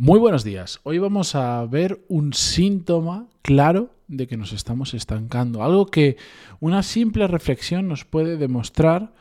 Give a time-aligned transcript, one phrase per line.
[0.00, 0.78] Muy buenos días.
[0.84, 5.64] Hoy vamos a ver un síntoma claro de que nos estamos estancando.
[5.64, 6.16] Algo que
[6.60, 9.12] una simple reflexión nos puede demostrar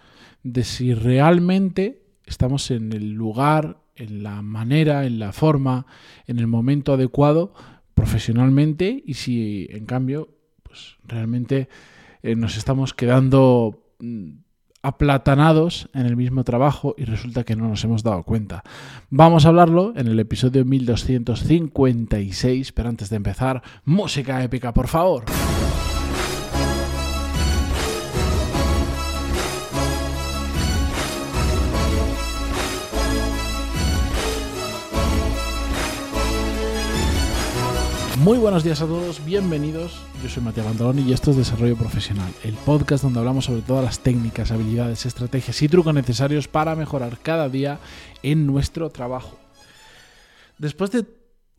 [0.44, 5.88] de si realmente estamos en el lugar, en la manera, en la forma,
[6.28, 7.55] en el momento adecuado
[7.96, 10.30] profesionalmente y si en cambio
[10.62, 11.70] pues realmente
[12.21, 14.30] eh, nos estamos quedando mm,
[14.88, 18.64] aplatanados en el mismo trabajo y resulta que no nos hemos dado cuenta.
[19.10, 25.26] Vamos a hablarlo en el episodio 1256, pero antes de empezar, música épica, por favor.
[38.27, 40.04] Muy buenos días a todos, bienvenidos.
[40.22, 43.86] Yo soy Matías Bandoloni y esto es Desarrollo Profesional, el podcast donde hablamos sobre todas
[43.86, 47.80] las técnicas, habilidades, estrategias y trucos necesarios para mejorar cada día
[48.23, 49.40] en nuestro trabajo.
[50.58, 51.05] Después de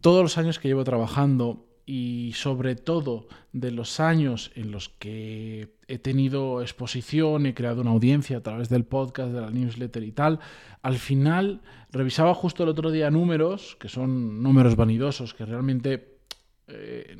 [0.02, 5.74] todos los años que llevo trabajando y sobre todo de los años en los que
[5.86, 10.12] he tenido exposición, he creado una audiencia a través del podcast, de la newsletter y
[10.12, 10.38] tal,
[10.82, 16.17] al final revisaba justo el otro día números, que son números vanidosos, que realmente
[16.70, 17.16] eh,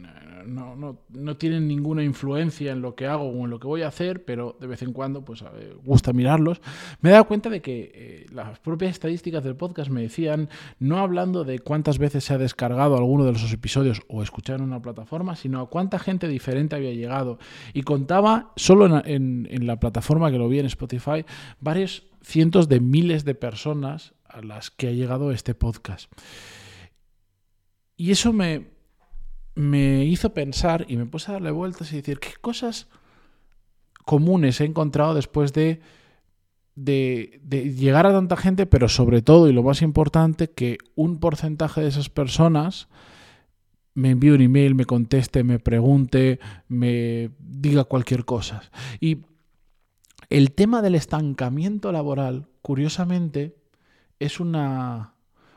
[0.47, 3.83] no, no, no, tienen ninguna influencia en lo que hago o en lo que voy
[3.83, 5.43] a hacer, pero de vez en cuando pues
[5.85, 6.61] gusta mirarlos,
[7.01, 10.99] me he dado cuenta de que eh, las propias estadísticas del podcast me decían, no
[10.99, 14.83] hablando de cuántas veces se ha descargado alguno de los episodios o escuchado en una
[14.83, 17.39] plataforma, sino a cuánta gente diferente había llegado.
[17.73, 21.25] Y contaba, solo en, en la plataforma que lo vi en Spotify,
[21.61, 26.13] varios cientos de miles de personas a las que ha llegado este podcast.
[27.97, 28.78] Y eso me,
[29.59, 32.87] me hizo pensar y me puse a darle vueltas y decir, ¿qué cosas
[34.05, 35.81] comunes he encontrado después de,
[36.77, 37.41] de,
[37.77, 41.89] llegar a tanta gente, pero sobre todo, y lo más importante, que un porcentaje de
[41.89, 42.89] esas personas
[43.95, 48.63] me envíe un email, me conteste, me pregunte, me diga cualquier cosa.
[49.01, 49.23] Y
[50.31, 53.57] el tema del estancamiento laboral, curiosamente,
[54.21, 55.15] es una,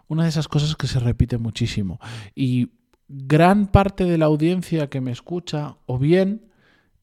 [0.07, 2.00] una de esas cosas que se repite muchísimo.
[2.34, 2.72] Y
[3.13, 6.49] gran parte de la audiencia que me escucha o bien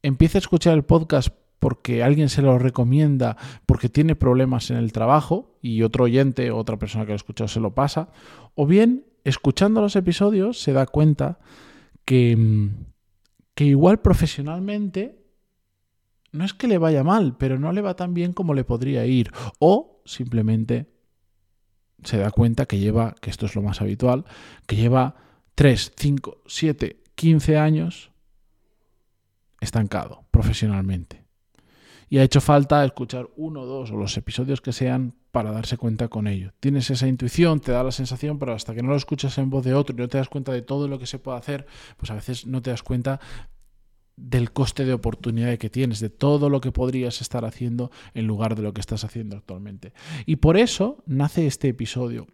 [0.01, 4.91] empieza a escuchar el podcast porque alguien se lo recomienda, porque tiene problemas en el
[4.91, 8.09] trabajo y otro oyente, otra persona que lo ha escuchado se lo pasa,
[8.55, 11.39] o bien escuchando los episodios se da cuenta
[12.05, 12.69] que,
[13.53, 15.19] que igual profesionalmente
[16.31, 19.05] no es que le vaya mal, pero no le va tan bien como le podría
[19.05, 20.87] ir, o simplemente
[22.03, 24.23] se da cuenta que lleva, que esto es lo más habitual,
[24.65, 28.11] que lleva 3, 5, 7, 15 años
[29.59, 31.25] estancado profesionalmente.
[32.09, 36.07] Y ha hecho falta escuchar uno, dos o los episodios que sean para darse cuenta
[36.07, 36.53] con ello.
[36.59, 39.63] Tienes esa intuición, te da la sensación, pero hasta que no lo escuchas en voz
[39.63, 41.67] de otro y no te das cuenta de todo lo que se puede hacer,
[41.97, 43.19] pues a veces no te das cuenta
[44.15, 48.55] del coste de oportunidad que tienes, de todo lo que podrías estar haciendo en lugar
[48.55, 49.93] de lo que estás haciendo actualmente.
[50.25, 52.27] Y por eso nace este episodio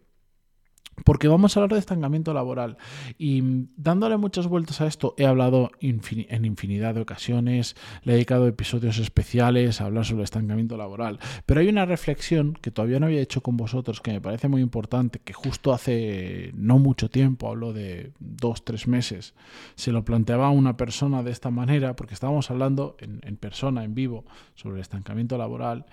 [1.04, 2.78] porque vamos a hablar de estancamiento laboral.
[3.18, 3.42] Y
[3.76, 8.98] dándole muchas vueltas a esto, he hablado en infinidad de ocasiones, le he dedicado episodios
[8.98, 11.18] especiales a hablar sobre estancamiento laboral.
[11.44, 14.62] Pero hay una reflexión que todavía no había hecho con vosotros que me parece muy
[14.62, 19.34] importante, que justo hace no mucho tiempo, hablo de dos, tres meses,
[19.74, 23.94] se lo planteaba a una persona de esta manera, porque estábamos hablando en, persona, en
[23.94, 24.24] vivo,
[24.54, 25.86] sobre el estancamiento laboral.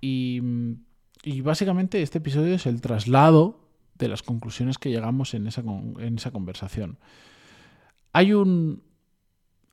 [0.00, 0.40] Y,
[1.22, 3.63] y básicamente este episodio es el traslado
[3.96, 6.98] de las conclusiones que llegamos en esa, en esa conversación.
[8.12, 8.82] Hay, un,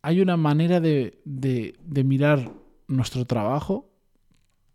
[0.02, 2.52] hay una manera de, de mirar
[2.88, 3.90] nuestro trabajo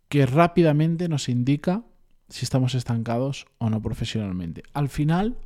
[0.09, 1.83] que rápidamente nos indica
[2.29, 4.63] si estamos estancados o no profesionalmente.
[4.73, 5.37] Al final,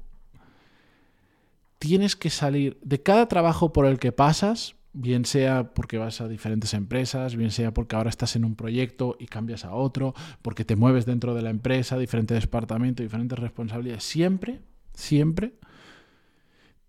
[1.80, 6.28] tienes que salir de cada trabajo por el que pasas, bien sea porque vas a
[6.28, 10.66] diferentes empresas, bien sea porque ahora estás en un proyecto y cambias a otro, porque
[10.66, 14.62] te mueves dentro de la empresa, diferente departamento, diferentes responsabilidades, siempre,
[14.94, 15.54] siempre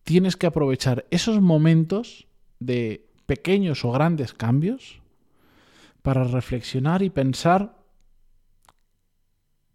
[0.05, 2.27] tienes que aprovechar esos momentos
[2.59, 5.01] de pequeños o grandes cambios
[6.03, 7.79] para reflexionar y pensar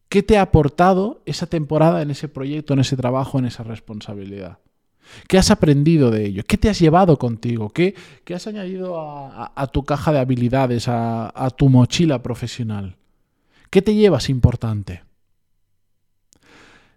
[0.09, 4.59] qué te ha aportado esa temporada en ese proyecto, en ese trabajo, en esa responsabilidad.
[5.27, 6.43] ¿Qué has aprendido de ello?
[6.47, 7.69] ¿Qué te has llevado contigo?
[7.69, 7.95] ¿Qué,
[8.33, 12.97] has añadido a, tu caja de habilidades, a, a tu mochila profesional?
[13.69, 15.03] ¿Qué te llevas importante?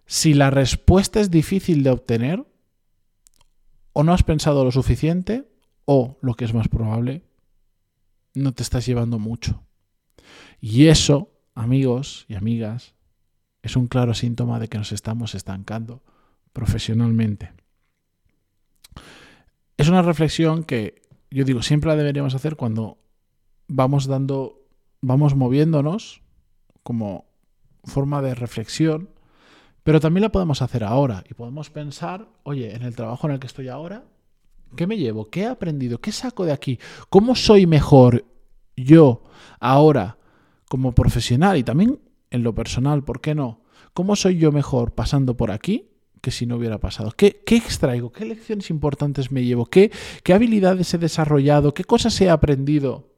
[0.05, 2.45] Si la respuesta es difícil de obtener,
[3.93, 5.49] o no has pensado lo suficiente,
[5.85, 7.23] o, lo que es más probable,
[8.33, 9.63] no te estás llevando mucho.
[10.59, 12.93] Y eso, amigos y amigas,
[13.61, 16.03] es un claro síntoma de que nos estamos estancando
[16.53, 17.51] profesionalmente.
[19.77, 21.01] Es una reflexión que
[21.31, 22.97] yo digo, siempre la deberíamos hacer cuando
[23.67, 24.67] vamos dando,
[25.01, 26.21] vamos moviéndonos
[26.83, 27.25] como
[27.85, 29.09] forma de reflexión,
[29.83, 33.39] pero también la podemos hacer ahora y podemos pensar, oye, en el trabajo en el
[33.39, 34.03] que estoy ahora,
[34.75, 35.29] ¿qué me llevo?
[35.29, 35.99] ¿Qué he aprendido?
[35.99, 36.79] ¿Qué saco de aquí?
[37.09, 38.25] ¿Cómo soy mejor
[38.75, 39.23] yo
[39.59, 40.17] ahora
[40.69, 41.99] como profesional y también
[42.29, 43.61] en lo personal, ¿por qué no?
[43.93, 45.90] ¿Cómo soy yo mejor pasando por aquí
[46.21, 47.11] que si no hubiera pasado?
[47.11, 48.11] ¿Qué, qué extraigo?
[48.11, 49.65] ¿Qué lecciones importantes me llevo?
[49.65, 49.91] ¿Qué,
[50.23, 51.73] ¿Qué habilidades he desarrollado?
[51.73, 53.09] ¿Qué cosas he aprendido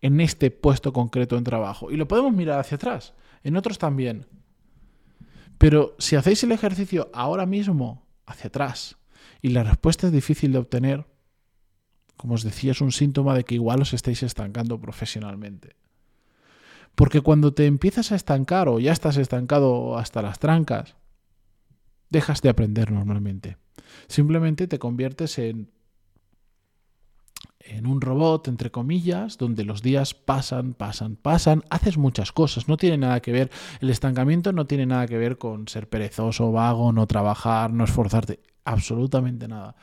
[0.00, 1.90] en este puesto concreto en trabajo?
[1.90, 4.26] Y lo podemos mirar hacia atrás, en otros también.
[5.58, 8.96] Pero si hacéis el ejercicio ahora mismo, hacia atrás,
[9.42, 11.06] y la respuesta es difícil de obtener,
[12.16, 15.76] como os decía, es un síntoma de que igual os estáis estancando profesionalmente.
[16.94, 20.96] Porque cuando te empiezas a estancar o ya estás estancado hasta las trancas,
[22.16, 23.56] dejas de aprender normalmente.
[24.08, 25.70] Simplemente te conviertes en
[27.68, 32.76] en un robot, entre comillas, donde los días pasan, pasan, pasan, haces muchas cosas, no
[32.76, 36.92] tiene nada que ver, el estancamiento no tiene nada que ver con ser perezoso, vago,
[36.92, 39.76] no trabajar, no esforzarte, absolutamente nada.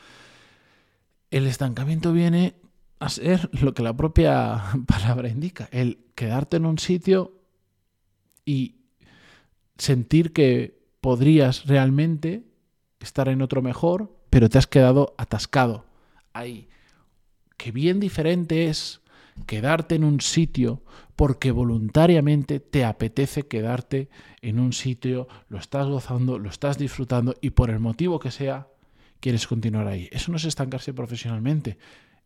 [1.29, 2.55] El estancamiento viene
[2.99, 7.33] a ser lo que la propia palabra indica, el quedarte en un sitio
[8.45, 8.77] y
[9.77, 12.45] sentir que podrías realmente
[13.01, 15.85] estar en otro mejor, pero te has quedado atascado
[16.31, 16.69] ahí.
[17.57, 19.01] Qué bien diferente es
[19.45, 20.81] quedarte en un sitio
[21.17, 24.07] porque voluntariamente te apetece quedarte
[24.41, 28.69] en un sitio, lo estás gozando, lo estás disfrutando y por el motivo que sea,
[29.19, 30.07] quieres continuar ahí.
[30.09, 31.77] Eso no es estancarse profesionalmente.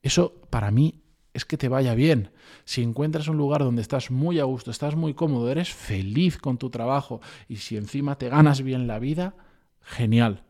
[0.04, 1.02] Eso para mí
[1.38, 2.32] es que te vaya bien.
[2.66, 6.58] Si encuentras un lugar donde estás muy a gusto, estás muy cómodo, eres feliz con
[6.58, 9.36] tu trabajo y si encima te ganas bien la vida,
[9.84, 10.42] genial.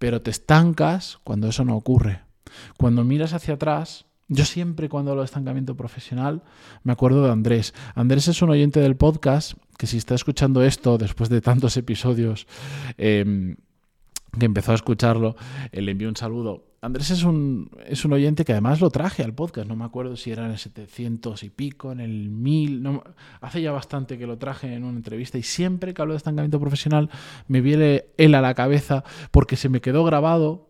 [0.00, 2.22] Pero te estancas cuando eso no ocurre.
[2.76, 6.42] Cuando miras hacia atrás, yo siempre cuando hablo de estancamiento profesional
[6.82, 7.72] me acuerdo de Andrés.
[7.94, 12.48] Andrés es un oyente del podcast que si está escuchando esto después de tantos episodios
[12.96, 13.54] em,
[14.36, 15.36] que empezó a escucharlo,
[15.70, 16.67] eh, le envío un saludo.
[16.80, 20.16] Andrés es un, es un oyente que además lo traje al podcast, no me acuerdo
[20.16, 23.02] si era en el 700 y pico, en el 1000, no,
[23.40, 26.60] hace ya bastante que lo traje en una entrevista y siempre que hablo de estancamiento
[26.60, 27.10] profesional
[27.48, 29.02] me viene él a la cabeza
[29.32, 30.68] porque se me quedó grabado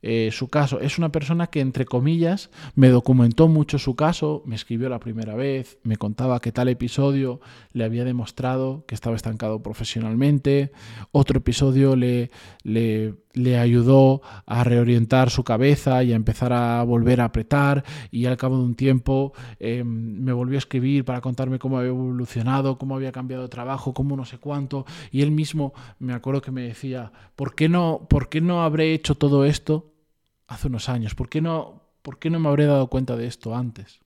[0.00, 0.78] eh, su caso.
[0.78, 5.34] Es una persona que, entre comillas, me documentó mucho su caso, me escribió la primera
[5.34, 7.40] vez, me contaba que tal episodio
[7.72, 10.70] le había demostrado que estaba estancado profesionalmente,
[11.10, 12.30] otro episodio le,
[12.62, 18.26] le, le ayudó a reorientar su cabeza y a empezar a volver a apretar y
[18.26, 19.86] al cabo de un tiempo em,
[20.22, 24.16] me volvió a escribir para contarme cómo había evolucionado, cómo había cambiado de trabajo, cómo
[24.16, 28.28] no sé cuánto y él mismo me acuerdo que me decía, ¿por qué no, por
[28.28, 29.92] qué no habré hecho todo esto
[30.46, 31.14] hace unos años?
[31.14, 34.00] ¿Por qué no, por qué no me habré dado cuenta de esto antes?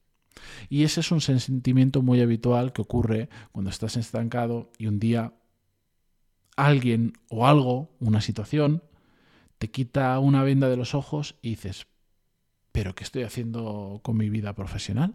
[0.68, 5.32] Y ese es un sentimiento muy habitual que ocurre cuando estás estancado y un día
[6.56, 8.82] alguien o algo, una situación,
[9.62, 11.86] te quita una venda de los ojos y dices,
[12.72, 15.14] ¿pero qué estoy haciendo con mi vida profesional?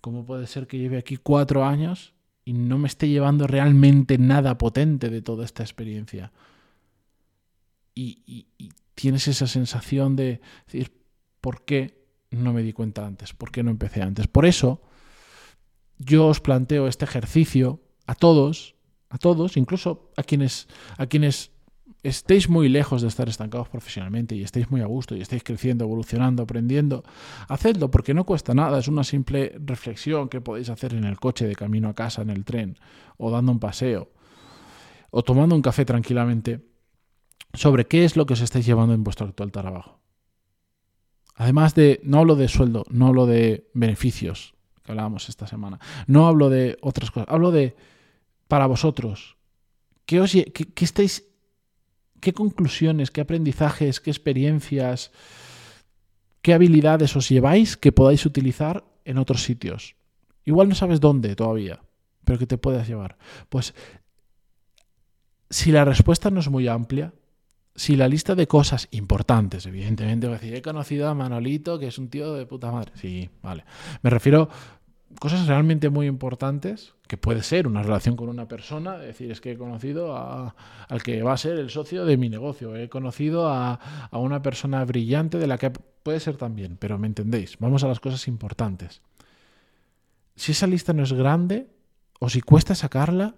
[0.00, 2.14] ¿Cómo puede ser que lleve aquí cuatro años
[2.44, 6.30] y no me esté llevando realmente nada potente de toda esta experiencia?
[7.92, 8.46] Y,
[8.94, 10.92] tienes esa sensación de decir,
[11.40, 13.32] ¿por qué no me di cuenta antes?
[13.32, 14.28] ¿Por qué no empecé antes?
[14.28, 14.80] Por eso
[15.98, 18.76] yo os planteo este ejercicio a todos,
[19.08, 20.68] a todos, incluso a quienes,
[20.98, 21.50] a quienes
[22.04, 25.84] estéis muy lejos de estar estancados profesionalmente y estéis muy a gusto y estéis creciendo,
[25.84, 27.02] evolucionando, aprendiendo,
[27.48, 31.48] hacedlo porque no cuesta nada, es una simple reflexión que podéis hacer en el coche
[31.48, 32.78] de camino a casa, en el tren,
[33.16, 34.12] o dando un paseo,
[35.10, 36.60] o tomando un café tranquilamente,
[37.54, 39.98] sobre qué es lo que os estáis llevando en vuestro actual trabajo.
[41.36, 46.26] Además de, no hablo de sueldo, no hablo de beneficios, que hablábamos esta semana, no
[46.26, 47.74] hablo de otras cosas, hablo de,
[48.46, 49.38] para vosotros,
[50.04, 51.33] ¿qué, os, qué estáis
[52.24, 55.12] ¿Qué conclusiones, qué aprendizajes, qué experiencias,
[56.40, 59.96] qué habilidades os lleváis que podáis utilizar en otros sitios?
[60.46, 61.82] Igual no sabes dónde todavía,
[62.24, 63.18] pero que te puedas llevar.
[63.50, 63.74] Pues
[65.50, 67.12] si la respuesta no es muy amplia,
[67.74, 71.88] si la lista de cosas importantes, evidentemente, voy a decir, he conocido a Manolito, que
[71.88, 72.92] es un tío de puta madre.
[72.94, 73.66] Sí, vale.
[74.00, 74.48] Me refiero
[75.20, 79.40] cosas realmente muy importantes, que puede ser una relación con una persona, es decir, es
[79.40, 83.48] que he conocido al que va a ser el socio de mi negocio, he conocido
[83.48, 83.74] a,
[84.10, 87.88] a una persona brillante de la que puede ser también, pero me entendéis, vamos a
[87.88, 89.02] las cosas importantes.
[90.36, 91.68] Si esa lista no es grande,
[92.20, 93.36] o si cuesta sacarla,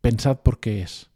[0.00, 1.10] pensad por qué es.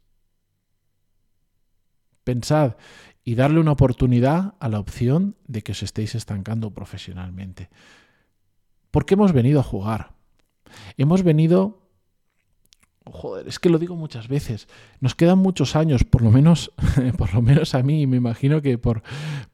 [2.23, 2.75] pensad
[3.23, 7.69] y darle una oportunidad a la opción de que os estéis estancando profesionalmente.
[8.91, 10.13] ¿Por qué hemos venido a jugar?
[10.97, 11.81] Hemos venido
[13.05, 14.67] joder, es que lo digo muchas veces,
[14.99, 16.71] nos quedan muchos años, por lo menos,
[17.17, 19.01] por lo menos a mí, y me imagino que por,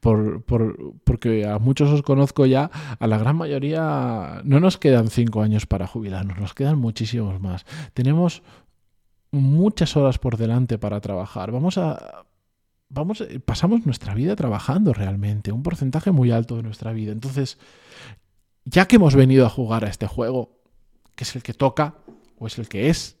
[0.00, 5.08] por, por, porque a muchos os conozco ya, a la gran mayoría no nos quedan
[5.08, 7.64] cinco años para jubilarnos, nos quedan muchísimos más.
[7.94, 8.42] Tenemos
[9.30, 11.50] muchas horas por delante para trabajar.
[11.50, 12.24] Vamos a
[12.90, 17.12] vamos pasamos nuestra vida trabajando realmente, un porcentaje muy alto de nuestra vida.
[17.12, 17.58] Entonces,
[18.70, 20.50] ya que hemos venido a jugar a este juego,
[21.14, 21.94] que es el que toca
[22.38, 23.16] o es el que es,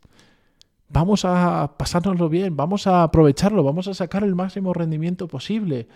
[0.88, 5.88] vamos a pasárnoslo bien, vamos a aprovecharlo, vamos a sacar el máximo rendimiento posible.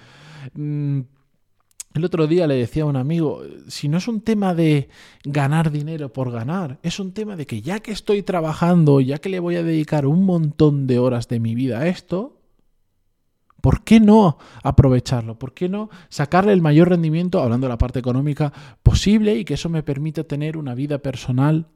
[0.55, 1.01] Mm,
[1.95, 4.89] el otro día le decía a un amigo, si no es un tema de
[5.25, 9.29] ganar dinero por ganar, es un tema de que ya que estoy trabajando, ya que
[9.29, 12.42] le voy a dedicar un montón de horas de mi vida a esto,
[13.63, 15.39] ¿por qué no aprovecharlo?
[15.39, 18.53] ¿Por qué no sacarle el mayor rendimiento, hablando de la parte económica,
[18.83, 21.69] posible y que eso me permita tener una vida personal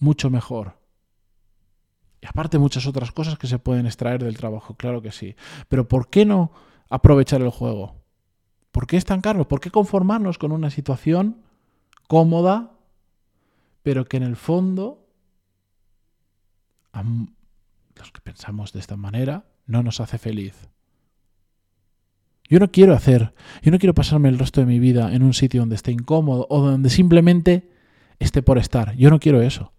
[0.00, 0.80] mucho mejor?
[2.22, 5.36] Y aparte muchas otras cosas que se pueden extraer del trabajo, claro que sí.
[5.68, 6.52] Pero ¿por qué no
[6.88, 7.96] aprovechar el juego?
[8.72, 9.46] ¿Por qué estancarnos?
[9.46, 11.42] ¿Por qué conformarnos con una situación
[12.08, 12.72] cómoda,
[13.82, 15.06] pero que en el fondo,
[17.94, 20.70] los que pensamos de esta manera, no nos hace feliz?
[22.50, 25.34] Yo no quiero hacer, yo no quiero pasarme el resto de mi vida en un
[25.34, 27.70] sitio donde esté incómodo o donde simplemente
[28.18, 28.96] esté por estar.
[28.96, 29.72] Yo no quiero eso.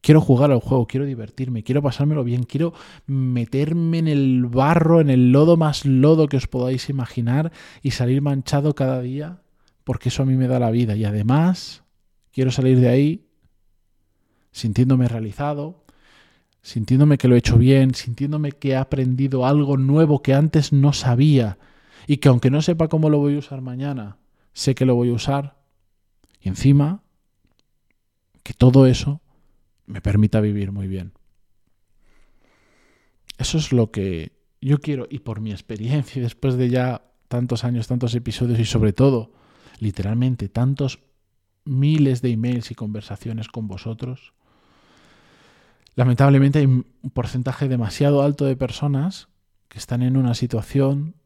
[0.00, 2.74] Quiero jugar al juego, quiero divertirme, quiero pasármelo bien, quiero
[3.06, 8.20] meterme en el barro, en el lodo más lodo que os podáis imaginar y salir
[8.20, 9.42] manchado cada día,
[9.84, 10.96] porque eso a mí me da la vida.
[10.96, 11.84] Y además,
[12.32, 13.26] quiero salir de ahí
[14.50, 15.85] sintiéndome realizado,
[16.66, 20.92] sintiéndome que lo he hecho bien, sintiéndome que he aprendido algo nuevo que antes no
[20.92, 21.58] sabía
[22.08, 24.16] y que aunque no sepa cómo lo voy a usar mañana,
[24.52, 25.56] sé que lo voy a usar.
[26.40, 27.04] Y encima,
[28.42, 29.20] que todo eso
[29.86, 31.12] me permita vivir muy bien.
[33.38, 37.86] Eso es lo que yo quiero y por mi experiencia, después de ya tantos años,
[37.86, 39.30] tantos episodios y sobre todo,
[39.78, 40.98] literalmente, tantos
[41.64, 44.32] miles de emails y conversaciones con vosotros,
[45.96, 49.28] lamentablemente hay un porcentaje demasiado alto de personas
[49.68, 51.16] que están en una situación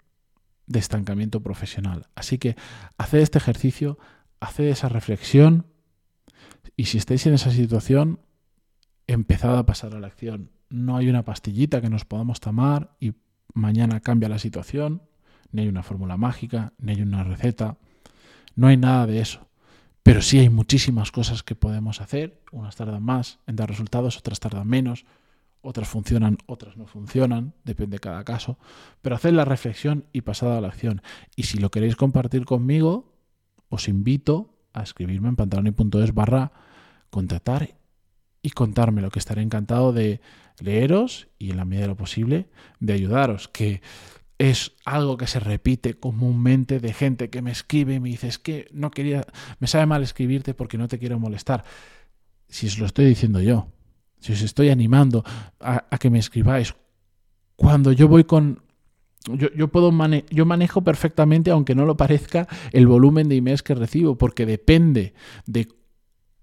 [0.66, 2.06] de estancamiento profesional.
[2.14, 2.56] Así que
[2.96, 3.98] haced este ejercicio,
[4.38, 5.66] haced esa reflexión
[6.76, 8.20] y si estáis en esa situación,
[9.06, 10.52] empezado a pasar a la acción.
[10.70, 13.14] No hay una pastillita que nos podamos tomar y
[13.52, 15.02] mañana cambia la situación,
[15.50, 17.76] ni hay una fórmula mágica, ni hay una receta,
[18.54, 19.49] no hay nada de eso.
[20.10, 24.40] Pero sí hay muchísimas cosas que podemos hacer, unas tardan más en dar resultados, otras
[24.40, 25.04] tardan menos,
[25.60, 28.58] otras funcionan, otras no funcionan, depende de cada caso,
[29.02, 31.00] pero haced la reflexión y pasad a la acción.
[31.36, 33.14] Y si lo queréis compartir conmigo,
[33.68, 36.50] os invito a escribirme en pantaloni.es barra
[37.10, 37.76] contactar
[38.42, 40.20] y contármelo, que estaré encantado de
[40.58, 42.48] leeros y en la medida de lo posible
[42.80, 43.80] de ayudaros, que
[44.40, 48.38] es algo que se repite comúnmente de gente que me escribe y me dice, es
[48.38, 49.22] que no quería,
[49.58, 51.62] me sabe mal escribirte porque no te quiero molestar.
[52.48, 53.68] Si os lo estoy diciendo yo,
[54.18, 55.24] si os estoy animando
[55.60, 56.74] a, que me escribáis,
[57.54, 58.62] cuando yo voy con...
[59.30, 59.92] Yo, yo puedo
[60.30, 65.12] yo manejo perfectamente, aunque no lo parezca, el volumen de emails que recibo, porque depende
[65.44, 65.68] de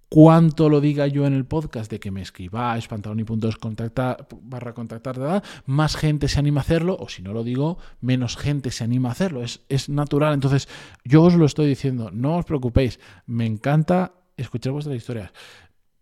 [0.09, 5.43] cuánto lo diga yo en el podcast de que me escribáis, pantaloni.es contactar, barra contactar,
[5.65, 9.09] más gente se anima a hacerlo, o si no lo digo, menos gente se anima
[9.09, 9.43] a hacerlo.
[9.43, 10.33] Es, es natural.
[10.33, 10.67] Entonces,
[11.03, 15.31] yo os lo estoy diciendo, no os preocupéis, me encanta escuchar vuestras historias.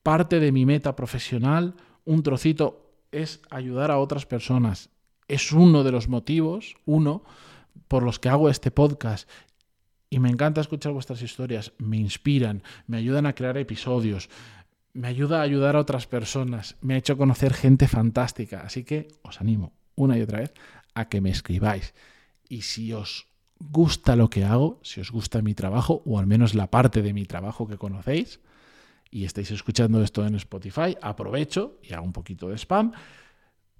[0.03, 4.89] Parte de mi meta profesional, un trocito, es ayudar a otras personas.
[5.27, 7.23] Es uno de los motivos, uno,
[7.87, 9.27] por los que hago este podcast
[10.09, 14.29] y me encanta escuchar vuestras historias, me inspiran, me ayudan a crear episodios,
[14.93, 18.61] me ayuda a ayudar a otras personas, me ha hecho conocer gente fantástica.
[18.61, 20.53] Así que os animo una y otra vez
[20.93, 21.93] a que me escribáis.
[22.47, 23.27] Y si os
[23.59, 27.13] gusta lo que hago, si os gusta mi trabajo, o al menos la parte de
[27.13, 28.39] mi trabajo que conocéis,
[29.11, 32.91] y estáis escuchando esto en Spotify, aprovecho y hago un poquito de spam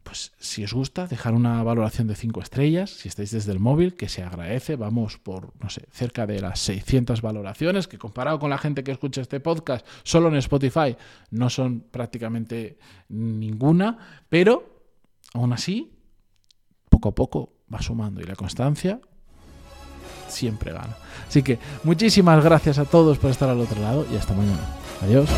[0.06, 3.96] pues si os gusta, dejar una valoración de 5 estrellas, si estáis desde el móvil,
[3.96, 8.52] que se agradece, vamos por, no sé, cerca de las 600 valoraciones, que comparado con
[8.52, 10.96] la gente que escucha este podcast solo en Spotify,
[11.32, 12.78] no son prácticamente
[13.10, 13.98] ninguna,
[14.30, 14.86] pero
[15.34, 15.92] aún así,
[16.88, 19.02] poco a poco va sumando y la constancia
[20.28, 20.96] siempre gana.
[21.28, 24.62] Así que muchísimas gracias a todos por estar al otro lado y hasta mañana.
[25.02, 25.30] Adiós.